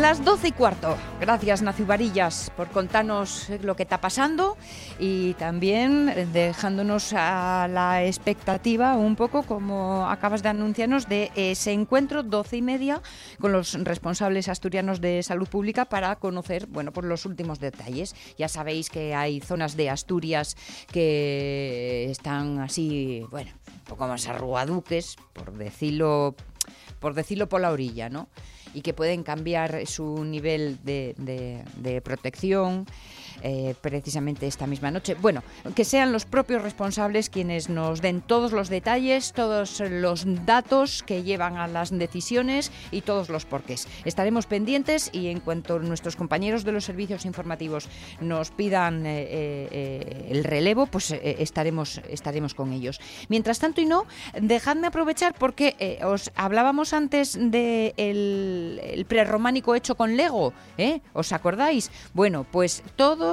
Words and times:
Las 0.00 0.24
12 0.24 0.48
y 0.48 0.52
cuarto. 0.52 0.96
Gracias, 1.20 1.60
Nacio 1.60 1.84
Varillas, 1.84 2.52
por 2.56 2.68
contarnos 2.68 3.50
lo 3.62 3.74
que 3.74 3.82
está 3.82 4.00
pasando 4.00 4.56
y 5.00 5.34
también 5.34 6.32
dejándonos 6.32 7.12
a 7.14 7.66
la 7.68 8.04
expectativa 8.04 8.96
un 8.96 9.16
poco, 9.16 9.42
como 9.42 10.08
acabas 10.08 10.44
de 10.44 10.50
anunciarnos, 10.50 11.08
de 11.08 11.32
ese 11.34 11.72
encuentro 11.72 12.22
12 12.22 12.58
y 12.58 12.62
media 12.62 13.02
con 13.40 13.50
los 13.50 13.72
responsables 13.74 14.48
asturianos 14.48 15.00
de 15.00 15.20
salud 15.24 15.48
pública 15.48 15.86
para 15.86 16.14
conocer, 16.14 16.68
bueno, 16.68 16.92
por 16.92 17.02
los 17.02 17.26
últimos 17.26 17.58
detalles. 17.58 18.14
Ya 18.38 18.46
sabéis 18.46 18.90
que 18.90 19.16
hay 19.16 19.40
zonas 19.40 19.76
de 19.76 19.90
Asturias 19.90 20.56
que 20.92 22.06
están 22.08 22.60
así, 22.60 23.24
bueno, 23.32 23.50
un 23.66 23.84
poco 23.84 24.06
más 24.06 24.28
arruaduques, 24.28 25.16
por 25.32 25.54
decirlo, 25.54 26.36
por 27.00 27.14
decirlo 27.14 27.48
por 27.48 27.60
la 27.60 27.72
orilla, 27.72 28.08
¿no? 28.08 28.28
Y 28.74 28.82
que 28.82 28.92
pueden 28.92 29.22
cambiar 29.22 29.86
su 29.86 30.24
nivel 30.24 30.78
de, 30.84 31.14
de, 31.16 32.00
protección 32.00 32.86
eh, 33.42 33.74
precisamente 33.80 34.46
esta 34.46 34.66
misma 34.66 34.90
noche. 34.90 35.14
Bueno, 35.14 35.42
que 35.74 35.84
sean 35.84 36.12
los 36.12 36.24
propios 36.24 36.62
responsables 36.62 37.30
quienes 37.30 37.68
nos 37.68 38.00
den 38.02 38.20
todos 38.20 38.52
los 38.52 38.68
detalles, 38.68 39.32
todos 39.32 39.80
los 39.80 40.24
datos 40.44 41.02
que 41.02 41.22
llevan 41.22 41.56
a 41.56 41.66
las 41.66 41.96
decisiones 41.96 42.72
y 42.90 43.02
todos 43.02 43.28
los 43.28 43.44
porqués. 43.44 43.86
Estaremos 44.04 44.46
pendientes 44.46 45.10
y 45.12 45.28
en 45.28 45.40
cuanto 45.40 45.78
nuestros 45.78 46.16
compañeros 46.16 46.64
de 46.64 46.72
los 46.72 46.84
servicios 46.84 47.24
informativos 47.24 47.88
nos 48.20 48.50
pidan 48.50 49.06
eh, 49.06 49.28
eh, 49.70 50.28
el 50.30 50.44
relevo, 50.44 50.86
pues 50.86 51.12
estaremos, 51.12 52.00
estaremos 52.08 52.54
con 52.54 52.72
ellos. 52.72 53.00
Mientras 53.28 53.58
tanto 53.58 53.80
y 53.80 53.86
no, 53.86 54.06
dejadme 54.40 54.88
aprovechar 54.88 55.34
porque 55.38 55.98
os 56.04 56.30
hablábamos 56.34 56.92
antes 56.92 57.34
del 57.34 57.50
de 57.50 57.94
el 57.98 59.04
prerrománico 59.06 59.74
hecho 59.74 59.96
con 59.96 60.16
Lego, 60.16 60.52
¿os 61.12 61.32
acordáis? 61.32 61.90
Bueno, 62.14 62.46
pues 62.50 62.82
todo 62.96 63.27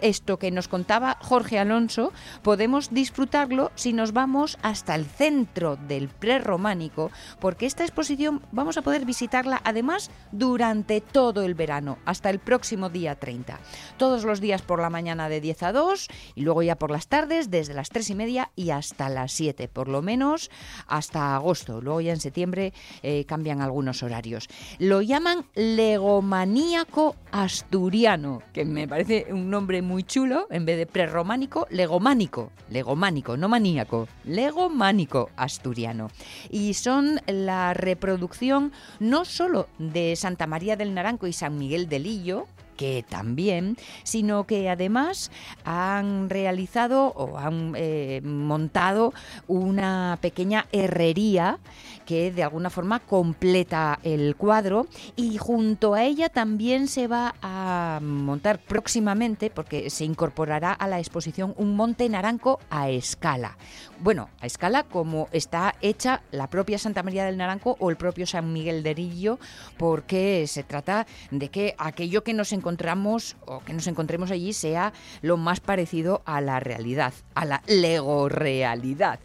esto 0.00 0.38
que 0.38 0.50
nos 0.50 0.68
contaba 0.68 1.18
Jorge 1.20 1.58
Alonso 1.58 2.12
podemos 2.42 2.90
disfrutarlo 2.90 3.70
si 3.74 3.92
nos 3.92 4.12
vamos 4.12 4.58
hasta 4.62 4.94
el 4.94 5.04
centro 5.04 5.76
del 5.76 6.08
prerrománico, 6.08 7.10
porque 7.40 7.66
esta 7.66 7.84
exposición 7.84 8.42
vamos 8.52 8.76
a 8.76 8.82
poder 8.82 9.04
visitarla 9.04 9.60
además 9.64 10.10
durante 10.32 11.00
todo 11.00 11.42
el 11.42 11.54
verano, 11.54 11.98
hasta 12.04 12.30
el 12.30 12.38
próximo 12.38 12.88
día 12.88 13.14
30. 13.14 13.58
Todos 13.96 14.24
los 14.24 14.40
días 14.40 14.62
por 14.62 14.80
la 14.80 14.90
mañana 14.90 15.28
de 15.28 15.40
10 15.40 15.62
a 15.62 15.72
2 15.72 16.08
y 16.34 16.42
luego 16.42 16.62
ya 16.62 16.76
por 16.76 16.90
las 16.90 17.08
tardes 17.08 17.50
desde 17.50 17.74
las 17.74 17.88
3 17.90 18.10
y 18.10 18.14
media 18.14 18.50
y 18.56 18.70
hasta 18.70 19.08
las 19.08 19.32
7, 19.32 19.68
por 19.68 19.88
lo 19.88 20.02
menos 20.02 20.50
hasta 20.86 21.34
agosto. 21.34 21.80
Luego 21.80 22.00
ya 22.00 22.12
en 22.12 22.20
septiembre 22.20 22.72
eh, 23.02 23.24
cambian 23.26 23.60
algunos 23.60 24.02
horarios. 24.02 24.48
Lo 24.78 25.02
llaman 25.02 25.44
legomaníaco 25.54 27.16
asturiano, 27.32 28.42
que 28.52 28.64
me 28.64 28.88
parece 28.88 29.26
un 29.30 29.39
un 29.40 29.50
nombre 29.50 29.82
muy 29.82 30.02
chulo, 30.02 30.46
en 30.50 30.64
vez 30.64 30.76
de 30.76 30.86
prerrománico, 30.86 31.66
legománico, 31.70 32.52
legománico, 32.68 33.36
no 33.36 33.48
maníaco, 33.48 34.08
legománico 34.24 35.30
asturiano. 35.36 36.10
Y 36.50 36.74
son 36.74 37.20
la 37.26 37.74
reproducción 37.74 38.72
no 38.98 39.24
solo 39.24 39.68
de 39.78 40.14
Santa 40.16 40.46
María 40.46 40.76
del 40.76 40.94
Naranco 40.94 41.26
y 41.26 41.32
San 41.32 41.58
Miguel 41.58 41.88
del 41.88 42.04
Lillo, 42.04 42.46
que 42.80 43.04
también, 43.06 43.76
sino 44.04 44.44
que 44.44 44.70
además 44.70 45.30
han 45.66 46.30
realizado 46.30 47.08
o 47.08 47.36
han 47.36 47.74
eh, 47.76 48.22
montado 48.24 49.12
una 49.48 50.16
pequeña 50.22 50.64
herrería 50.72 51.58
que 52.06 52.32
de 52.32 52.42
alguna 52.42 52.70
forma 52.70 53.00
completa 53.00 53.98
el 54.02 54.34
cuadro 54.34 54.86
y 55.14 55.36
junto 55.36 55.92
a 55.92 56.04
ella 56.04 56.30
también 56.30 56.88
se 56.88 57.06
va 57.06 57.34
a 57.42 58.00
montar 58.02 58.58
próximamente, 58.58 59.50
porque 59.50 59.90
se 59.90 60.06
incorporará 60.06 60.72
a 60.72 60.88
la 60.88 60.98
exposición 61.00 61.54
un 61.58 61.76
monte 61.76 62.08
naranco 62.08 62.60
a 62.70 62.88
escala. 62.88 63.58
Bueno, 64.02 64.30
a 64.40 64.46
escala 64.46 64.84
como 64.84 65.28
está 65.30 65.74
hecha 65.82 66.22
la 66.30 66.48
propia 66.48 66.78
Santa 66.78 67.02
María 67.02 67.26
del 67.26 67.36
Naranco 67.36 67.76
o 67.80 67.90
el 67.90 67.96
propio 67.96 68.26
San 68.26 68.50
Miguel 68.50 68.82
de 68.82 68.94
Rillo, 68.94 69.38
porque 69.76 70.46
se 70.46 70.62
trata 70.62 71.06
de 71.30 71.50
que 71.50 71.74
aquello 71.76 72.24
que 72.24 72.32
nos 72.32 72.54
encontramos 72.54 73.36
o 73.44 73.60
que 73.60 73.74
nos 73.74 73.86
encontremos 73.88 74.30
allí 74.30 74.54
sea 74.54 74.94
lo 75.20 75.36
más 75.36 75.60
parecido 75.60 76.22
a 76.24 76.40
la 76.40 76.60
realidad, 76.60 77.12
a 77.34 77.44
la 77.44 77.62
lego 77.66 78.30
realidad. 78.30 79.20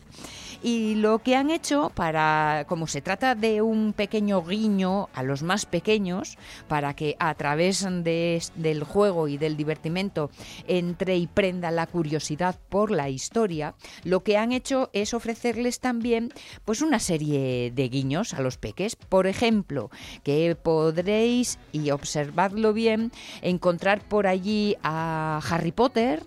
Y 0.66 0.96
lo 0.96 1.20
que 1.20 1.36
han 1.36 1.52
hecho 1.52 1.92
para, 1.94 2.66
como 2.68 2.88
se 2.88 3.00
trata 3.00 3.36
de 3.36 3.62
un 3.62 3.94
pequeño 3.94 4.44
guiño 4.44 5.10
a 5.14 5.22
los 5.22 5.44
más 5.44 5.68
pequeños, 5.68 6.40
para 6.68 6.96
que 6.96 7.16
a 7.20 7.36
través 7.36 7.86
de, 8.04 8.42
del 8.56 8.84
juego 8.84 9.28
y 9.28 9.38
del 9.38 9.58
divertimento 9.58 10.32
entre 10.68 11.18
y 11.18 11.28
prenda 11.28 11.70
la 11.70 11.86
curiosidad 11.86 12.56
por 12.70 12.90
la 12.90 13.10
historia, 13.10 13.76
lo 14.04 14.24
que 14.24 14.38
han 14.38 14.54
hecho 14.54 14.90
es 14.92 15.14
ofrecerles 15.14 15.82
también 15.82 16.34
pues 16.66 16.82
una 16.82 16.98
serie 16.98 17.70
de 17.70 17.88
guiños 17.88 18.34
a 18.34 18.42
los 18.42 18.58
peques. 18.58 18.96
Por 18.96 19.28
ejemplo, 19.28 19.92
que 20.24 20.56
podréis, 20.56 21.60
y 21.74 21.92
observadlo 21.92 22.74
bien, 22.74 23.12
encontrar 23.44 24.02
por 24.02 24.26
allí 24.26 24.78
a 24.82 25.42
Harry 25.48 25.72
Potter, 25.72 26.24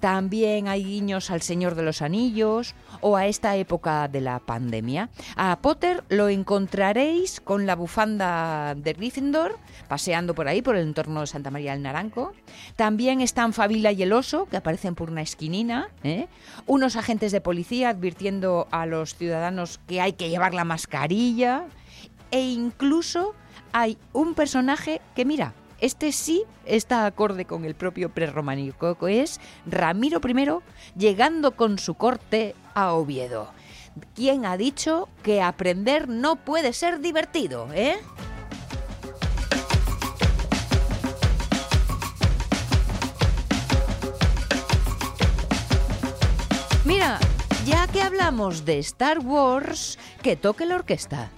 también 0.00 0.68
hay 0.68 0.84
guiños 0.84 1.30
al 1.30 1.42
Señor 1.42 1.74
de 1.74 1.82
los 1.82 2.02
Anillos 2.02 2.74
o 3.00 3.16
a 3.16 3.26
esta 3.26 3.56
época 3.56 4.08
de 4.08 4.20
la 4.20 4.38
pandemia. 4.38 5.10
A 5.36 5.58
Potter 5.60 6.04
lo 6.08 6.28
encontraréis 6.28 7.40
con 7.40 7.66
la 7.66 7.76
bufanda 7.76 8.74
de 8.74 8.92
Gryffindor, 8.92 9.58
paseando 9.88 10.34
por 10.34 10.48
ahí, 10.48 10.62
por 10.62 10.76
el 10.76 10.86
entorno 10.86 11.20
de 11.20 11.26
Santa 11.26 11.50
María 11.50 11.72
del 11.72 11.82
Naranco. 11.82 12.32
También 12.76 13.20
están 13.20 13.52
Fabila 13.52 13.92
y 13.92 14.02
el 14.02 14.12
oso, 14.12 14.46
que 14.46 14.56
aparecen 14.56 14.94
por 14.94 15.10
una 15.10 15.22
esquinina. 15.22 15.88
¿eh? 16.02 16.28
Unos 16.66 16.96
agentes 16.96 17.32
de 17.32 17.40
policía 17.40 17.90
advirtiendo 17.90 18.68
a 18.70 18.86
los 18.86 19.14
ciudadanos 19.16 19.80
que 19.86 20.00
hay 20.00 20.14
que 20.14 20.28
llevar 20.28 20.54
la 20.54 20.64
mascarilla. 20.64 21.66
E 22.30 22.40
incluso 22.40 23.34
hay 23.72 23.98
un 24.12 24.34
personaje 24.34 25.00
que, 25.14 25.24
mira, 25.24 25.54
este 25.80 26.12
sí 26.12 26.44
está 26.64 27.06
acorde 27.06 27.44
con 27.44 27.64
el 27.64 27.74
propio 27.74 28.10
prerrománico, 28.10 28.96
que 28.96 29.22
es 29.22 29.40
Ramiro 29.66 30.20
I 30.24 30.98
llegando 30.98 31.52
con 31.52 31.78
su 31.78 31.94
corte 31.94 32.54
a 32.74 32.92
Oviedo. 32.92 33.50
¿Quién 34.14 34.44
ha 34.46 34.56
dicho 34.56 35.08
que 35.22 35.40
aprender 35.40 36.08
no 36.08 36.36
puede 36.36 36.72
ser 36.72 37.00
divertido, 37.00 37.68
eh? 37.72 37.96
Mira, 46.84 47.18
ya 47.64 47.86
que 47.86 48.02
hablamos 48.02 48.64
de 48.64 48.78
Star 48.80 49.20
Wars, 49.20 49.98
que 50.22 50.36
toque 50.36 50.66
la 50.66 50.74
orquesta. 50.74 51.30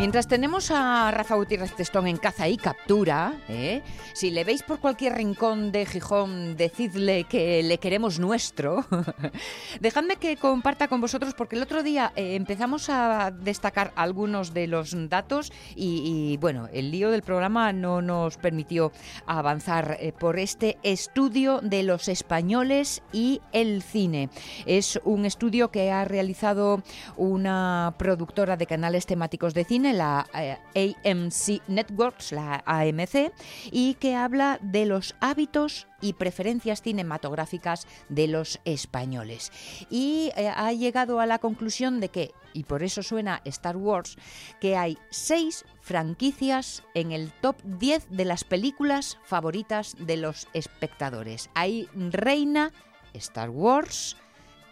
Mientras 0.00 0.26
tenemos 0.26 0.70
a 0.70 1.10
Rafa 1.10 1.34
Gutiérrez 1.34 1.76
Testón 1.76 2.06
en 2.06 2.16
caza 2.16 2.48
y 2.48 2.56
captura, 2.56 3.34
¿eh? 3.50 3.82
si 4.14 4.30
le 4.30 4.44
veis 4.44 4.62
por 4.62 4.80
cualquier 4.80 5.12
rincón 5.12 5.72
de 5.72 5.84
Gijón, 5.84 6.56
decidle 6.56 7.24
que 7.24 7.62
le 7.62 7.76
queremos 7.76 8.18
nuestro. 8.18 8.86
Dejadme 9.80 10.16
que 10.16 10.38
comparta 10.38 10.88
con 10.88 11.02
vosotros, 11.02 11.34
porque 11.34 11.56
el 11.56 11.62
otro 11.62 11.82
día 11.82 12.14
eh, 12.16 12.34
empezamos 12.34 12.88
a 12.88 13.30
destacar 13.30 13.92
algunos 13.94 14.54
de 14.54 14.68
los 14.68 14.96
datos 15.10 15.52
y, 15.76 16.32
y, 16.32 16.38
bueno, 16.38 16.70
el 16.72 16.90
lío 16.90 17.10
del 17.10 17.20
programa 17.20 17.74
no 17.74 18.00
nos 18.00 18.38
permitió 18.38 18.92
avanzar 19.26 19.98
eh, 20.00 20.14
por 20.18 20.38
este 20.38 20.78
estudio 20.82 21.60
de 21.60 21.82
los 21.82 22.08
españoles 22.08 23.02
y 23.12 23.42
el 23.52 23.82
cine. 23.82 24.30
Es 24.64 24.98
un 25.04 25.26
estudio 25.26 25.70
que 25.70 25.92
ha 25.92 26.06
realizado 26.06 26.82
una 27.18 27.96
productora 27.98 28.56
de 28.56 28.64
canales 28.64 29.04
temáticos 29.04 29.52
de 29.52 29.64
cine, 29.64 29.89
la 29.92 30.26
eh, 30.74 30.94
AMC 31.04 31.62
Networks, 31.68 32.32
la 32.32 32.62
AMC, 32.66 33.32
y 33.70 33.94
que 33.94 34.14
habla 34.14 34.58
de 34.62 34.86
los 34.86 35.14
hábitos 35.20 35.86
y 36.00 36.14
preferencias 36.14 36.82
cinematográficas 36.82 37.86
de 38.08 38.28
los 38.28 38.60
españoles. 38.64 39.52
Y 39.90 40.32
eh, 40.36 40.48
ha 40.48 40.72
llegado 40.72 41.20
a 41.20 41.26
la 41.26 41.38
conclusión 41.38 42.00
de 42.00 42.08
que, 42.08 42.32
y 42.52 42.64
por 42.64 42.82
eso 42.82 43.02
suena 43.02 43.42
Star 43.44 43.76
Wars, 43.76 44.16
que 44.60 44.76
hay 44.76 44.98
seis 45.10 45.64
franquicias 45.80 46.82
en 46.94 47.12
el 47.12 47.32
top 47.32 47.56
10 47.64 48.10
de 48.10 48.24
las 48.24 48.44
películas 48.44 49.18
favoritas 49.24 49.96
de 49.98 50.16
los 50.16 50.48
espectadores. 50.52 51.50
Ahí 51.54 51.88
reina 51.94 52.72
Star 53.14 53.50
Wars, 53.50 54.16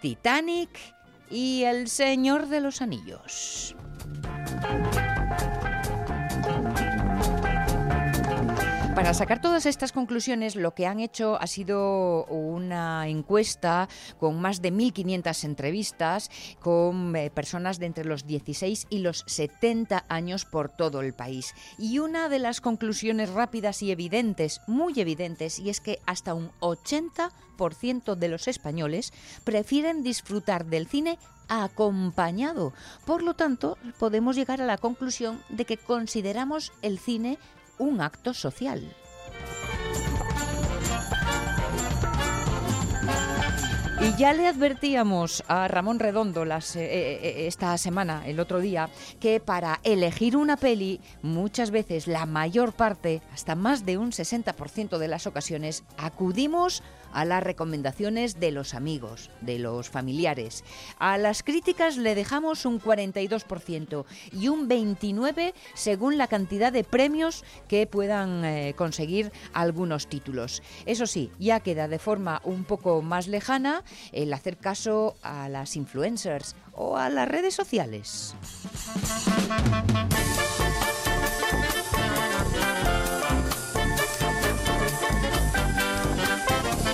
Titanic 0.01 0.71
y 1.31 1.65
El 1.65 1.89
Señor 1.89 2.49
de 2.49 2.61
los 2.61 2.83
Anillos. 2.83 3.77
Para 8.99 9.15
sacar 9.15 9.41
todas 9.41 9.65
estas 9.65 9.93
conclusiones, 9.93 10.57
lo 10.57 10.75
que 10.75 10.89
han 10.89 10.99
hecho 10.99 11.41
ha 11.41 11.47
sido 11.47 12.25
una 12.25 13.07
encuesta 13.07 13.89
con 14.19 14.41
más 14.41 14.61
de 14.61 14.73
1.500 14.73 15.45
entrevistas 15.45 16.31
con 16.59 17.15
eh, 17.15 17.31
personas 17.31 17.79
de 17.79 17.87
entre 17.87 18.05
los 18.05 18.27
16 18.27 18.89
y 18.91 18.99
los 18.99 19.23
70 19.29 20.05
años 20.09 20.45
por 20.45 20.69
todo 20.69 21.01
el 21.01 21.15
país. 21.15 21.55
Y 21.79 22.01
una 22.01 22.29
de 22.29 22.41
las 22.41 22.61
conclusiones 22.61 23.31
rápidas 23.31 23.85
y 23.85 23.93
evidentes, 23.93 24.63
muy 24.67 24.99
evidentes, 24.99 25.61
y 25.61 25.71
es 25.71 25.81
que 25.81 26.01
hasta 26.05 26.35
un 26.35 26.51
80% 26.59 28.17
de 28.17 28.29
los 28.29 28.49
españoles 28.49 29.13
prefieren 29.45 30.03
disfrutar 30.03 30.67
del 30.67 30.89
cine 30.89 31.21
acompañado. 31.49 32.73
Por 33.07 33.23
lo 33.23 33.35
tanto, 33.35 33.79
podemos 34.01 34.35
llegar 34.35 34.61
a 34.61 34.67
la 34.67 34.77
conclusión 34.77 35.41
de 35.51 35.65
que 35.67 35.77
consideramos 35.77 36.73
el 36.83 36.99
cine 36.99 37.39
un 37.79 38.01
acto 38.01 38.35
social. 38.35 38.83
Y 44.01 44.17
ya 44.17 44.33
le 44.33 44.47
advertíamos 44.47 45.43
a 45.49 45.67
Ramón 45.67 45.99
Redondo 45.99 46.45
las, 46.45 46.77
eh, 46.77 46.85
eh, 46.85 47.47
esta 47.49 47.77
semana, 47.79 48.23
el 48.27 48.39
otro 48.39 48.61
día, 48.61 48.91
que 49.19 49.41
para 49.41 49.81
elegir 49.83 50.37
una 50.37 50.57
peli, 50.57 51.01
muchas 51.21 51.73
veces 51.73 52.07
la 52.07 52.25
mayor 52.25 52.73
parte, 52.73 53.23
hasta 53.33 53.57
más 53.57 53.85
de 53.85 53.99
un 53.99 54.13
60% 54.13 54.99
de 54.99 55.09
las 55.09 55.27
ocasiones, 55.27 55.83
acudimos 55.97 56.85
a 57.13 57.25
las 57.25 57.43
recomendaciones 57.43 58.41
de 58.41 58.51
los 58.51 58.75
amigos, 58.75 59.31
de 59.41 59.59
los 59.59 59.89
familiares. 59.89 60.65
A 60.99 61.19
las 61.19 61.43
críticas 61.43 61.97
le 61.97 62.15
dejamos 62.15 62.65
un 62.65 62.81
42% 62.81 64.05
y 64.33 64.49
un 64.49 64.69
29% 64.69 65.53
según 65.75 66.19
la 66.19 66.27
cantidad 66.27 66.73
de 66.73 66.85
premios 66.85 67.45
que 67.69 67.87
puedan 67.87 68.45
eh, 68.45 68.75
conseguir 68.77 69.33
algunos 69.53 70.09
títulos. 70.09 70.63
Eso 70.87 71.07
sí, 71.07 71.31
ya 71.39 71.61
queda 71.61 71.89
de 71.89 71.99
forma 71.99 72.41
un 72.45 72.65
poco 72.65 73.03
más 73.03 73.29
lejana 73.29 73.85
el 74.13 74.33
hacer 74.33 74.57
caso 74.57 75.17
a 75.23 75.49
las 75.49 75.77
influencers 75.77 76.57
o 76.73 76.97
a 76.97 77.09
las 77.11 77.29
redes 77.29 77.55
sociales. 77.55 78.35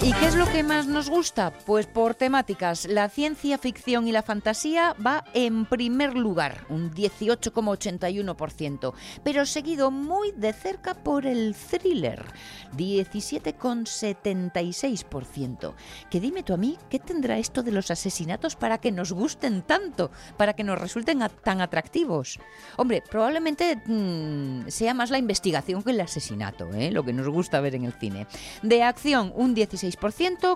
¿Y 0.04 0.12
qué 0.12 0.26
es 0.26 0.34
lo 0.34 0.44
que 0.52 0.62
más 0.62 0.86
nos 0.86 1.08
gusta? 1.08 1.50
Pues 1.64 1.86
por 1.86 2.14
temáticas, 2.14 2.84
la 2.84 3.08
ciencia 3.08 3.56
ficción 3.56 4.06
y 4.06 4.12
la 4.12 4.22
fantasía 4.22 4.94
va 5.04 5.24
en 5.32 5.64
primer 5.64 6.14
lugar, 6.14 6.66
un 6.68 6.92
18,81%, 6.92 8.92
pero 9.22 9.46
seguido 9.46 9.90
muy 9.90 10.32
de 10.32 10.52
cerca 10.52 10.92
por 10.92 11.24
el 11.24 11.54
thriller, 11.54 12.22
17,76%. 12.76 15.74
Que 16.10 16.20
dime 16.20 16.42
tú 16.42 16.52
a 16.52 16.58
mí, 16.58 16.76
¿qué 16.90 16.98
tendrá 16.98 17.38
esto 17.38 17.62
de 17.62 17.72
los 17.72 17.90
asesinatos 17.90 18.56
para 18.56 18.76
que 18.76 18.92
nos 18.92 19.10
gusten 19.10 19.62
tanto, 19.62 20.10
para 20.36 20.52
que 20.52 20.64
nos 20.64 20.78
resulten 20.78 21.20
tan 21.42 21.62
atractivos? 21.62 22.38
Hombre, 22.76 23.02
probablemente 23.10 23.80
mmm, 23.86 24.68
sea 24.68 24.92
más 24.92 25.08
la 25.08 25.16
investigación 25.16 25.82
que 25.82 25.92
el 25.92 26.00
asesinato, 26.02 26.68
¿eh? 26.74 26.90
lo 26.90 27.06
que 27.06 27.14
nos 27.14 27.30
gusta 27.30 27.62
ver 27.62 27.74
en 27.74 27.86
el 27.86 27.94
cine. 27.94 28.26
De 28.62 28.82
acción, 28.82 29.32
un 29.34 29.56
16% 29.56 29.93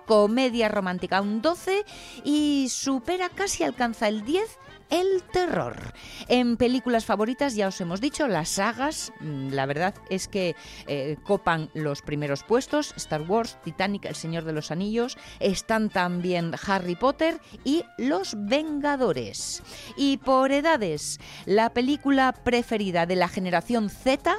comedia 0.06 0.68
romántica 0.68 1.20
un 1.20 1.42
12% 1.42 1.84
y 2.24 2.68
supera, 2.70 3.28
casi 3.28 3.64
alcanza 3.64 4.08
el 4.08 4.24
10% 4.24 4.46
el 4.90 5.22
terror. 5.32 5.92
En 6.28 6.56
películas 6.56 7.04
favoritas 7.04 7.54
ya 7.54 7.68
os 7.68 7.80
hemos 7.80 8.00
dicho, 8.00 8.28
las 8.28 8.48
sagas, 8.48 9.12
mm, 9.20 9.50
la 9.50 9.66
verdad 9.66 9.94
es 10.10 10.28
que 10.28 10.56
eh, 10.86 11.16
copan 11.24 11.70
los 11.74 12.02
primeros 12.02 12.42
puestos, 12.42 12.94
Star 12.96 13.22
Wars, 13.22 13.58
Titanic, 13.62 14.06
El 14.06 14.14
Señor 14.14 14.44
de 14.44 14.52
los 14.52 14.70
Anillos, 14.70 15.16
están 15.40 15.90
también 15.90 16.52
Harry 16.66 16.96
Potter 16.96 17.40
y 17.64 17.84
Los 17.98 18.34
Vengadores. 18.36 19.62
Y 19.96 20.18
por 20.18 20.52
edades, 20.52 21.18
la 21.44 21.70
película 21.70 22.32
preferida 22.32 23.06
de 23.06 23.16
la 23.16 23.28
generación 23.28 23.90
Z 23.90 24.36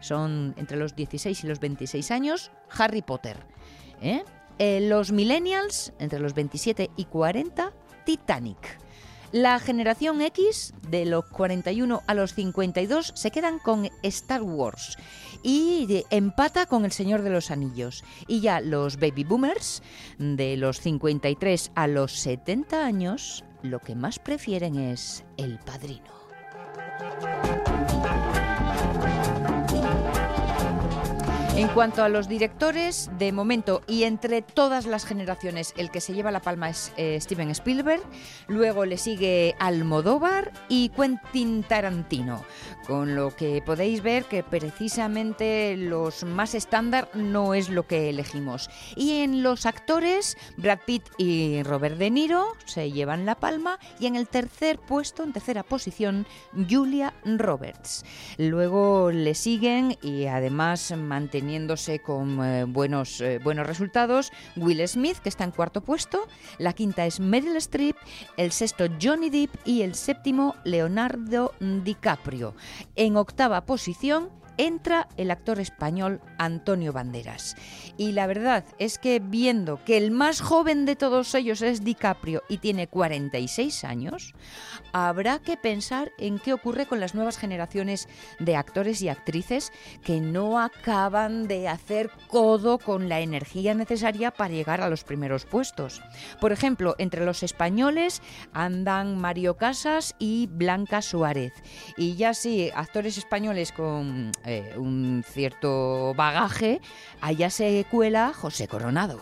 son 0.00 0.54
entre 0.56 0.76
los 0.76 0.96
16 0.96 1.44
y 1.44 1.46
los 1.46 1.60
26 1.60 2.10
años, 2.10 2.50
Harry 2.76 3.02
Potter. 3.02 3.46
¿Eh? 4.02 4.24
Eh, 4.58 4.80
los 4.82 5.12
millennials, 5.12 5.92
entre 5.98 6.18
los 6.18 6.34
27 6.34 6.90
y 6.96 7.04
40, 7.06 7.72
Titanic. 8.04 8.78
La 9.32 9.58
generación 9.58 10.20
X, 10.20 10.74
de 10.90 11.06
los 11.06 11.24
41 11.24 12.02
a 12.06 12.14
los 12.14 12.34
52, 12.34 13.12
se 13.14 13.30
quedan 13.30 13.58
con 13.58 13.88
Star 14.02 14.42
Wars 14.42 14.98
y 15.42 16.04
empata 16.10 16.66
con 16.66 16.84
El 16.84 16.92
Señor 16.92 17.22
de 17.22 17.30
los 17.30 17.50
Anillos. 17.50 18.04
Y 18.26 18.40
ya 18.40 18.60
los 18.60 18.98
baby 18.98 19.24
boomers, 19.24 19.82
de 20.18 20.58
los 20.58 20.80
53 20.80 21.72
a 21.74 21.86
los 21.86 22.12
70 22.12 22.84
años, 22.84 23.42
lo 23.62 23.78
que 23.78 23.94
más 23.94 24.18
prefieren 24.18 24.76
es 24.78 25.24
El 25.38 25.58
Padrino. 25.60 26.12
En 31.62 31.68
cuanto 31.68 32.02
a 32.02 32.08
los 32.08 32.26
directores, 32.26 33.08
de 33.18 33.30
momento 33.30 33.82
y 33.86 34.02
entre 34.02 34.42
todas 34.42 34.84
las 34.84 35.04
generaciones, 35.04 35.74
el 35.76 35.92
que 35.92 36.00
se 36.00 36.12
lleva 36.12 36.32
la 36.32 36.42
palma 36.42 36.68
es 36.68 36.92
eh, 36.96 37.20
Steven 37.20 37.50
Spielberg, 37.50 38.02
luego 38.48 38.84
le 38.84 38.98
sigue 38.98 39.54
Almodóvar 39.60 40.50
y 40.68 40.88
Quentin 40.88 41.62
Tarantino, 41.62 42.42
con 42.88 43.14
lo 43.14 43.36
que 43.36 43.62
podéis 43.64 44.02
ver 44.02 44.24
que 44.24 44.42
precisamente 44.42 45.76
los 45.76 46.24
más 46.24 46.56
estándar 46.56 47.08
no 47.14 47.54
es 47.54 47.68
lo 47.68 47.86
que 47.86 48.10
elegimos. 48.10 48.68
Y 48.96 49.20
en 49.20 49.44
los 49.44 49.64
actores, 49.64 50.36
Brad 50.56 50.80
Pitt 50.84 51.04
y 51.16 51.62
Robert 51.62 51.96
De 51.96 52.10
Niro 52.10 52.56
se 52.64 52.90
llevan 52.90 53.24
la 53.24 53.36
palma 53.36 53.78
y 54.00 54.06
en 54.06 54.16
el 54.16 54.26
tercer 54.26 54.80
puesto, 54.80 55.22
en 55.22 55.32
tercera 55.32 55.62
posición, 55.62 56.26
Julia 56.68 57.14
Roberts. 57.24 58.04
Luego 58.36 59.12
le 59.12 59.36
siguen 59.36 59.96
y 60.02 60.26
además 60.26 60.92
manteniendo 60.96 61.51
con 62.04 62.44
eh, 62.44 62.64
buenos, 62.64 63.20
eh, 63.20 63.38
buenos 63.38 63.66
resultados. 63.66 64.32
Will 64.56 64.86
Smith, 64.88 65.18
que 65.18 65.28
está 65.28 65.44
en 65.44 65.50
cuarto 65.50 65.82
puesto. 65.82 66.26
La 66.58 66.72
quinta 66.72 67.06
es 67.06 67.20
Meryl 67.20 67.56
Streep. 67.56 67.96
El 68.36 68.52
sexto, 68.52 68.86
Johnny 69.00 69.30
Depp. 69.30 69.54
Y 69.64 69.82
el 69.82 69.94
séptimo, 69.94 70.56
Leonardo 70.64 71.54
DiCaprio. 71.60 72.54
En 72.96 73.16
octava 73.16 73.66
posición, 73.66 74.30
entra 74.56 75.08
el 75.16 75.30
actor 75.30 75.60
español 75.60 76.20
Antonio 76.38 76.92
Banderas. 76.92 77.56
Y 77.96 78.12
la 78.12 78.26
verdad 78.26 78.64
es 78.78 78.98
que 78.98 79.20
viendo 79.20 79.82
que 79.84 79.96
el 79.96 80.10
más 80.10 80.40
joven 80.40 80.86
de 80.86 80.96
todos 80.96 81.34
ellos 81.34 81.62
es 81.62 81.84
DiCaprio 81.84 82.42
y 82.48 82.58
tiene 82.58 82.88
46 82.88 83.84
años, 83.84 84.34
habrá 84.92 85.38
que 85.38 85.56
pensar 85.56 86.12
en 86.18 86.38
qué 86.38 86.52
ocurre 86.52 86.86
con 86.86 87.00
las 87.00 87.14
nuevas 87.14 87.38
generaciones 87.38 88.08
de 88.38 88.56
actores 88.56 89.02
y 89.02 89.08
actrices 89.08 89.72
que 90.02 90.20
no 90.20 90.60
acaban 90.60 91.48
de 91.48 91.68
hacer 91.68 92.10
codo 92.28 92.78
con 92.78 93.08
la 93.08 93.20
energía 93.20 93.74
necesaria 93.74 94.30
para 94.30 94.54
llegar 94.54 94.80
a 94.80 94.88
los 94.88 95.04
primeros 95.04 95.44
puestos. 95.44 96.02
Por 96.40 96.52
ejemplo, 96.52 96.94
entre 96.98 97.24
los 97.24 97.42
españoles 97.42 98.22
andan 98.52 99.18
Mario 99.18 99.56
Casas 99.56 100.14
y 100.18 100.48
Blanca 100.50 101.02
Suárez. 101.02 101.52
Y 101.96 102.16
ya 102.16 102.34
sí, 102.34 102.70
actores 102.74 103.18
españoles 103.18 103.72
con 103.72 104.32
eh, 104.44 104.74
un 104.76 105.24
cierto 105.26 106.14
bagaje, 106.14 106.80
allá 107.20 107.50
se 107.50 107.84
cuela 107.90 108.32
José 108.34 108.68
Coronado. 108.68 109.20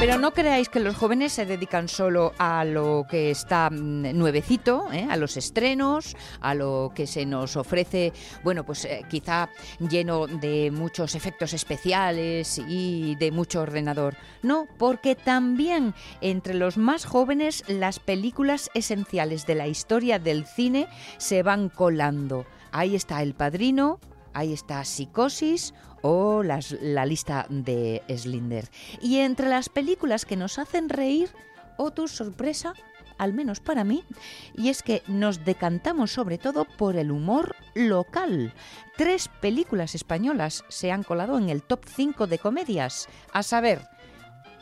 Pero 0.00 0.16
no 0.16 0.30
creáis 0.32 0.68
que 0.68 0.78
los 0.78 0.96
jóvenes 0.96 1.32
se 1.32 1.44
dedican 1.44 1.88
solo 1.88 2.32
a 2.38 2.64
lo 2.64 3.04
que 3.10 3.32
está 3.32 3.68
mm, 3.68 4.16
nuevecito, 4.16 4.86
¿eh? 4.92 5.08
a 5.10 5.16
los 5.16 5.36
estrenos, 5.36 6.16
a 6.40 6.54
lo 6.54 6.92
que 6.94 7.08
se 7.08 7.26
nos 7.26 7.56
ofrece, 7.56 8.12
bueno, 8.44 8.64
pues 8.64 8.84
eh, 8.84 9.02
quizá 9.10 9.48
lleno 9.80 10.28
de 10.28 10.70
muchos 10.70 11.16
efectos 11.16 11.52
especiales 11.52 12.60
y 12.68 13.16
de 13.16 13.32
mucho 13.32 13.60
ordenador. 13.60 14.14
No, 14.40 14.68
porque 14.78 15.16
también 15.16 15.94
entre 16.20 16.54
los 16.54 16.76
más 16.76 17.04
jóvenes 17.04 17.64
las 17.66 17.98
películas 17.98 18.70
esenciales 18.74 19.46
de 19.46 19.56
la 19.56 19.66
historia 19.66 20.20
del 20.20 20.46
cine 20.46 20.86
se 21.16 21.42
van 21.42 21.70
colando. 21.70 22.46
Ahí 22.70 22.94
está 22.94 23.20
El 23.20 23.34
Padrino, 23.34 23.98
ahí 24.38 24.52
está 24.52 24.84
Psicosis 24.84 25.74
o 26.02 26.42
la 26.42 27.06
lista 27.06 27.46
de 27.48 28.02
Slinder. 28.08 28.70
Y 29.00 29.18
entre 29.18 29.48
las 29.48 29.68
películas 29.68 30.24
que 30.24 30.36
nos 30.36 30.58
hacen 30.58 30.88
reír, 30.88 31.30
o 31.76 31.92
sorpresa, 32.06 32.74
al 33.18 33.32
menos 33.32 33.60
para 33.60 33.84
mí, 33.84 34.04
y 34.54 34.68
es 34.68 34.82
que 34.82 35.02
nos 35.06 35.44
decantamos 35.44 36.12
sobre 36.12 36.38
todo 36.38 36.64
por 36.64 36.96
el 36.96 37.10
humor 37.10 37.56
local. 37.74 38.54
Tres 38.96 39.28
películas 39.40 39.94
españolas 39.94 40.64
se 40.68 40.92
han 40.92 41.02
colado 41.02 41.38
en 41.38 41.48
el 41.48 41.62
top 41.62 41.84
5 41.86 42.26
de 42.26 42.38
comedias, 42.38 43.08
a 43.32 43.42
saber, 43.42 43.82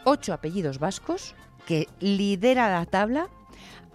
ocho 0.04 0.32
apellidos 0.32 0.78
vascos, 0.78 1.34
que 1.66 1.88
lidera 2.00 2.70
la 2.70 2.86
tabla. 2.86 3.28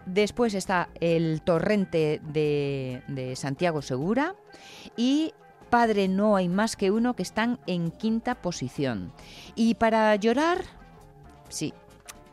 Después 0.05 0.53
está 0.55 0.89
El 0.99 1.41
Torrente 1.41 2.21
de, 2.23 3.03
de 3.07 3.35
Santiago 3.35 3.81
Segura 3.81 4.35
y 4.97 5.33
Padre 5.71 6.09
no 6.09 6.35
hay 6.35 6.49
más 6.49 6.75
que 6.75 6.91
uno 6.91 7.15
que 7.15 7.23
están 7.23 7.57
en 7.65 7.91
quinta 7.91 8.35
posición. 8.35 9.13
Y 9.55 9.75
para 9.75 10.13
llorar, 10.17 10.63
sí, 11.47 11.73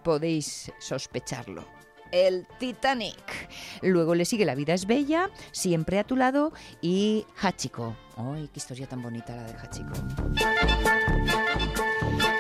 podéis 0.02 0.72
sospecharlo. 0.80 1.64
El 2.10 2.46
Titanic. 2.58 3.48
Luego 3.80 4.14
le 4.14 4.24
sigue 4.24 4.44
La 4.44 4.54
vida 4.54 4.74
es 4.74 4.86
bella, 4.86 5.30
Siempre 5.52 5.98
a 6.00 6.04
tu 6.04 6.16
lado 6.16 6.52
y 6.82 7.24
Hachiko. 7.40 7.94
¡Ay, 8.16 8.50
qué 8.52 8.58
historia 8.58 8.88
tan 8.88 9.02
bonita 9.02 9.36
la 9.36 9.44
de 9.44 9.52
Hachiko! 9.52 9.92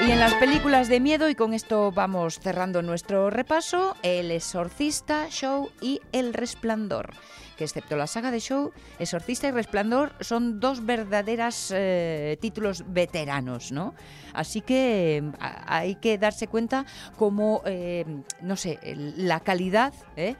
Y 0.08 0.10
en 0.10 0.20
las 0.20 0.32
películas 0.36 0.88
de 0.88 1.00
miedo, 1.00 1.28
y 1.28 1.34
con 1.34 1.52
esto 1.52 1.92
vamos 1.92 2.40
cerrando 2.40 2.80
nuestro 2.80 3.28
repaso, 3.28 3.94
El 4.02 4.30
Exorcista, 4.30 5.28
Show 5.28 5.70
y 5.82 6.00
El 6.12 6.32
Resplandor 6.32 7.10
que 7.58 7.64
excepto 7.64 7.96
la 7.96 8.06
saga 8.06 8.30
de 8.30 8.38
Show, 8.38 8.72
Exorcista 9.00 9.48
y 9.48 9.50
Resplandor 9.50 10.12
son 10.20 10.60
dos 10.60 10.86
verdaderas 10.86 11.72
eh, 11.74 12.38
títulos 12.40 12.84
veteranos, 12.86 13.72
¿no? 13.72 13.94
Así 14.32 14.60
que 14.60 15.20
mm, 15.24 15.32
hay 15.66 15.96
que 15.96 16.18
darse 16.18 16.46
cuenta 16.46 16.86
cómo, 17.16 17.62
eh, 17.66 18.04
no 18.40 18.54
sé, 18.56 18.78
la 19.16 19.40
calidad 19.40 19.92
¿eh? 20.16 20.36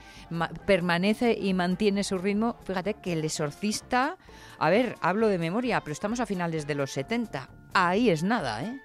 permanece 0.65 1.33
y 1.33 1.55
mantiene 1.55 2.05
su 2.05 2.19
ritmo. 2.19 2.57
Fíjate 2.65 2.95
que 2.95 3.15
el 3.15 3.25
Exorcista, 3.25 4.17
a 4.61 4.71
ver, 4.71 4.95
hablo 5.01 5.27
de 5.27 5.39
memoria, 5.39 5.81
pero 5.81 5.93
estamos 5.93 6.21
a 6.21 6.27
finales 6.27 6.69
de 6.69 6.77
los 6.77 6.93
70. 6.93 7.51
Ahí 7.75 8.11
es 8.11 8.23
nada, 8.23 8.63
¿eh? 8.63 8.81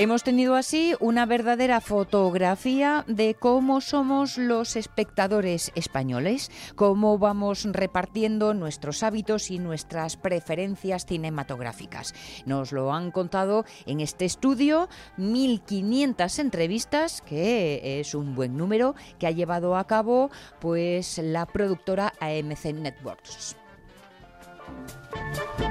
Hemos 0.00 0.22
tenido 0.22 0.54
así 0.54 0.94
una 1.00 1.26
verdadera 1.26 1.80
fotografía 1.80 3.04
de 3.08 3.34
cómo 3.34 3.80
somos 3.80 4.38
los 4.38 4.76
espectadores 4.76 5.72
españoles, 5.74 6.52
cómo 6.76 7.18
vamos 7.18 7.64
repartiendo 7.64 8.54
nuestros 8.54 9.02
hábitos 9.02 9.50
y 9.50 9.58
nuestras 9.58 10.16
preferencias 10.16 11.04
cinematográficas. 11.04 12.14
Nos 12.46 12.70
lo 12.70 12.92
han 12.92 13.10
contado 13.10 13.64
en 13.86 13.98
este 13.98 14.24
estudio 14.24 14.88
1500 15.16 16.38
entrevistas, 16.38 17.20
que 17.20 17.98
es 17.98 18.14
un 18.14 18.36
buen 18.36 18.56
número 18.56 18.94
que 19.18 19.26
ha 19.26 19.32
llevado 19.32 19.76
a 19.76 19.88
cabo 19.88 20.30
pues 20.60 21.18
la 21.18 21.44
productora 21.44 22.12
AMC 22.20 22.66
Networks. 22.66 23.57
Música 25.14 25.67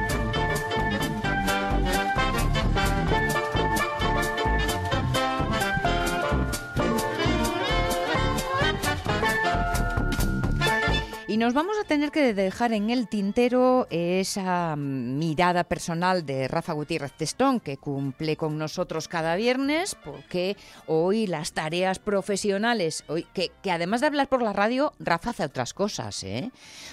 Nos 11.38 11.54
vamos 11.54 11.78
a 11.80 11.84
tener 11.84 12.10
que 12.10 12.34
dejar 12.34 12.74
en 12.74 12.90
el 12.90 13.08
tintero 13.08 13.86
esa 13.92 14.76
mirada 14.76 15.66
personal 15.66 16.26
de 16.26 16.48
Rafa 16.48 16.74
Gutiérrez 16.74 17.14
Testón, 17.14 17.60
que 17.60 17.78
cumple 17.78 18.36
con 18.38 18.58
nosotros 18.58 19.08
cada 19.08 19.36
viernes, 19.36 19.96
porque 20.04 20.58
hoy 20.88 21.28
las 21.28 21.54
tareas 21.54 22.00
profesionales, 22.00 23.04
hoy, 23.08 23.28
que, 23.36 23.52
además 23.70 24.02
de 24.02 24.08
hablar 24.08 24.30
por 24.30 24.42
la 24.42 24.52
radio, 24.52 24.94
Rafa 24.98 25.30
hace 25.30 25.44
otras 25.44 25.76
cosas. 25.76 26.24
¿eh? 26.24 26.50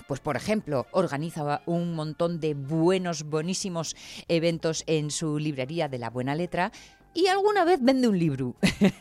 Pues, 0.07 0.21
por 0.21 0.37
ejemplo, 0.37 0.89
organiza 0.91 1.63
un 1.65 1.95
montón 1.95 2.39
de 2.39 2.53
buenos, 2.53 3.23
buenísimos 3.23 3.97
eventos 4.29 4.85
en 4.87 5.11
su 5.11 5.39
librería 5.39 5.89
de 5.89 5.97
la 5.97 6.11
Buena 6.11 6.35
Letra 6.35 6.71
y 7.14 7.28
alguna 7.28 7.64
vez 7.64 7.78
vende 7.80 8.09
un 8.09 8.18
libro. 8.18 8.56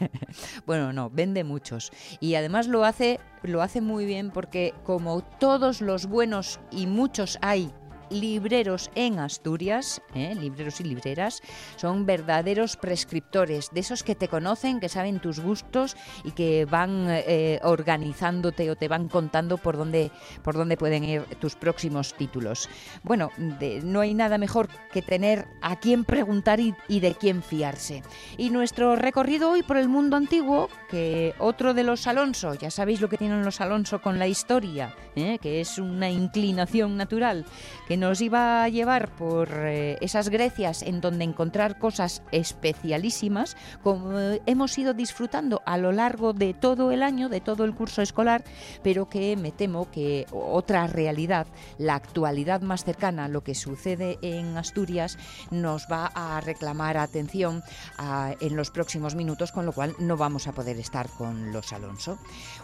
bueno, 0.66 0.94
no, 0.94 1.10
vende 1.10 1.44
muchos. 1.44 1.92
Y 2.20 2.36
además 2.36 2.68
lo 2.68 2.86
hace, 2.86 3.20
lo 3.42 3.62
hace 3.62 3.82
muy 3.82 4.06
bien 4.06 4.32
porque 4.32 4.74
como 4.84 5.22
todos 5.22 5.82
los 5.82 6.06
buenos 6.06 6.60
y 6.72 6.88
muchos 6.88 7.40
hay 7.42 7.74
libreros 8.14 8.90
en 8.96 9.20
Asturias, 9.20 10.02
¿eh? 10.16 10.36
libreros 10.36 10.80
y 10.80 10.84
libreras, 10.84 11.42
son 11.76 12.06
verdaderos 12.06 12.78
prescriptores, 12.78 13.70
de 13.72 13.80
esos 13.80 14.04
que 14.04 14.16
te 14.16 14.28
conocen, 14.28 14.80
que 14.80 14.90
saben 14.90 15.20
tus 15.20 15.40
gustos 15.40 15.98
y 16.24 16.32
que 16.32 16.66
van 16.66 17.08
eh, 17.10 17.60
organizándote 17.64 18.70
o 18.70 18.76
te 18.76 18.88
van 18.88 19.08
contando 19.10 19.58
por 19.58 19.78
dónde, 19.78 20.12
por 20.44 20.56
dónde 20.56 20.78
pueden 20.78 21.04
ir 21.04 21.24
tus 21.40 21.56
próximos 21.56 22.14
títulos. 22.14 22.70
Bueno, 23.04 23.32
no 23.84 24.02
hay 24.02 24.14
nada 24.14 24.38
mejor 24.38 24.70
que 24.92 25.02
tener 25.02 25.48
a 25.62 25.80
quién 25.80 26.06
preguntar 26.06 26.60
y, 26.60 26.74
de 27.00 27.16
quién 27.16 27.42
fiarse. 27.42 28.04
Y 28.38 28.50
nuestro 28.50 28.96
recorrido 28.96 29.52
hoy 29.52 29.64
por 29.64 29.78
el 29.78 29.90
mundo 29.90 30.16
antiguo, 30.16 30.70
que 30.90 31.34
otro 31.40 31.74
de 31.74 31.84
los 31.84 32.08
Alonso, 32.08 32.54
ya 32.54 32.72
sabéis 32.72 33.02
lo 33.02 33.10
que 33.10 33.18
tienen 33.18 33.44
los 33.44 33.62
Alonso 33.62 34.02
con 34.02 34.20
la 34.20 34.28
historia, 34.28 34.96
¿eh? 35.16 35.40
que 35.42 35.62
es 35.62 35.78
una 35.78 36.10
inclinación 36.10 36.98
natural, 36.98 37.46
que 37.88 37.98
nos 38.04 38.20
iba 38.20 38.66
a 38.66 38.68
llevar 38.68 39.08
por 39.16 39.48
eh, 39.50 39.98
esas 40.02 40.28
Grecias 40.28 40.82
en 40.82 41.00
donde 41.00 41.24
encontrar 41.24 41.80
cosas 41.80 42.22
especialísimas, 42.34 43.56
como 43.82 44.12
hemos 44.46 44.78
ido 44.78 44.94
disfrutando 44.94 45.62
a 45.66 45.78
lo 45.78 45.94
largo 45.94 46.34
de 46.34 46.54
todo 46.54 46.92
el 46.92 47.02
año, 47.02 47.30
de 47.30 47.40
todo 47.40 47.64
el 47.64 47.74
curso 47.74 48.02
escolar, 48.02 48.44
pero 48.84 49.08
que 49.08 49.38
me 49.38 49.54
temo 49.54 49.90
que 49.90 50.26
otra 50.32 50.86
realidad, 50.88 51.48
la 51.78 51.96
actualidad 51.96 52.60
más 52.62 52.84
cercana 52.84 53.30
lo 53.30 53.42
que 53.42 53.56
sucede 53.56 54.20
en 54.22 54.58
Asturias, 54.58 55.18
nos 55.50 55.88
va 55.90 56.08
a 56.08 56.42
reclamar 56.42 56.98
atención 56.98 57.64
en 58.42 58.56
los 58.58 58.70
próximos 58.70 59.16
minutos, 59.16 59.54
con 59.54 59.66
lo 59.66 59.72
cual 59.72 59.96
no 60.00 60.18
vamos 60.18 60.48
a 60.48 60.52
poder 60.52 60.78
estar 60.78 61.08
con 61.08 61.54
los 61.54 61.72
Alonso. 61.72 62.18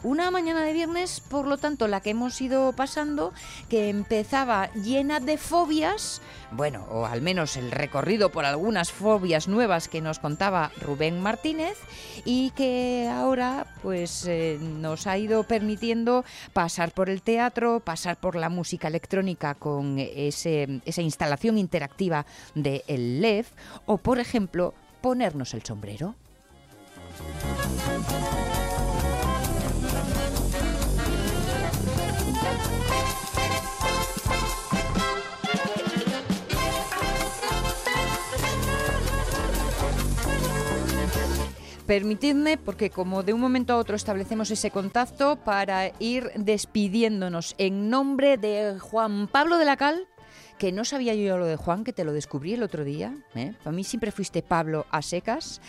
Una 0.03 0.31
mañana 0.31 0.63
de 0.63 0.73
viernes, 0.73 1.21
por 1.21 1.47
lo 1.47 1.57
tanto, 1.57 1.87
la 1.87 2.01
que 2.01 2.09
hemos 2.09 2.41
ido 2.41 2.73
pasando, 2.73 3.31
que 3.69 3.89
empezaba 3.89 4.69
llena 4.73 5.18
de 5.19 5.37
fobias, 5.37 6.21
bueno, 6.51 6.85
o 6.89 7.05
al 7.05 7.21
menos 7.21 7.57
el 7.57 7.71
recorrido 7.71 8.29
por 8.29 8.45
algunas 8.45 8.91
fobias 8.91 9.47
nuevas 9.47 9.87
que 9.87 10.01
nos 10.01 10.19
contaba 10.19 10.71
Rubén 10.81 11.21
Martínez 11.21 11.77
y 12.25 12.51
que 12.51 13.09
ahora 13.11 13.67
pues 13.81 14.25
eh, 14.25 14.57
nos 14.59 15.07
ha 15.07 15.17
ido 15.17 15.43
permitiendo 15.43 16.25
pasar 16.53 16.91
por 16.91 17.09
el 17.09 17.21
teatro, 17.21 17.79
pasar 17.79 18.17
por 18.17 18.35
la 18.35 18.49
música 18.49 18.87
electrónica 18.87 19.55
con 19.55 19.97
ese, 19.99 20.81
esa 20.85 21.01
instalación 21.01 21.57
interactiva 21.57 22.25
de 22.55 22.83
el 22.87 23.21
LEF 23.21 23.51
o 23.85 23.97
por 23.97 24.19
ejemplo 24.19 24.73
ponernos 25.01 25.53
el 25.53 25.63
sombrero. 25.63 26.15
Permitidme, 41.89 42.59
porque 42.59 42.91
como 42.91 43.23
de 43.23 43.33
un 43.33 43.41
momento 43.41 43.73
a 43.73 43.77
otro 43.77 43.95
establecemos 43.95 44.51
ese 44.51 44.69
contacto, 44.69 45.37
para 45.37 45.91
ir 45.97 46.29
despidiéndonos. 46.35 47.55
En 47.57 47.89
nombre 47.89 48.37
de 48.37 48.77
Juan 48.79 49.27
Pablo 49.27 49.57
de 49.57 49.65
la 49.65 49.75
Cal, 49.75 50.07
que 50.59 50.71
no 50.73 50.83
sabía 50.85 51.15
yo 51.15 51.37
lo 51.37 51.45
de 51.45 51.55
Juan, 51.55 51.83
que 51.83 51.93
te 51.93 52.03
lo 52.03 52.11
descubrí 52.11 52.53
el 52.53 52.61
otro 52.61 52.83
día. 52.83 53.15
¿eh? 53.33 53.53
Para 53.63 53.71
mí 53.71 53.83
siempre 53.83 54.11
fuiste 54.11 54.43
Pablo 54.43 54.85
a 54.91 55.01
secas. 55.01 55.61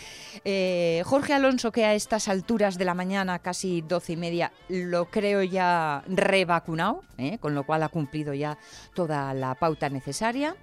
Eh, 0.44 1.02
Jorge 1.06 1.32
Alonso, 1.32 1.70
que 1.70 1.85
a 1.85 1.94
estas 1.94 2.26
alturas 2.28 2.76
de 2.76 2.85
la 2.85 2.94
mañana, 2.94 3.38
casi 3.38 3.82
doce 3.82 4.14
y 4.14 4.16
media, 4.16 4.52
lo 4.68 5.06
creo 5.06 5.42
ya 5.44 6.02
revacunado, 6.09 7.04
¿eh? 7.18 7.38
con 7.38 7.54
lo 7.54 7.64
cual 7.64 7.85
ha 7.85 7.88
cumplido 7.88 8.35
ya 8.35 8.59
toda 8.92 9.32
la 9.32 9.54
pauta 9.54 9.88
necesaria. 9.88 10.56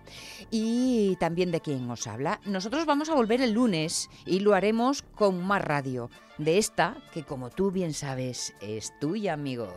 Y 0.51 1.15
también 1.22 1.51
de 1.51 1.62
quien 1.62 1.89
os 1.89 2.05
habla. 2.05 2.41
Nosotros 2.46 2.86
vamos 2.86 3.10
a 3.10 3.15
volver 3.15 3.41
el 3.41 3.53
lunes 3.53 4.10
y 4.25 4.41
lo 4.41 4.53
haremos 4.53 5.01
con 5.01 5.41
más 5.41 5.63
radio. 5.63 6.10
De 6.38 6.57
esta, 6.57 6.98
que 7.13 7.24
como 7.24 7.50
tú 7.50 7.72
bien 7.72 7.93
sabes, 7.93 8.53
es 8.60 8.93
tuya, 9.00 9.34
amigo. 9.34 9.74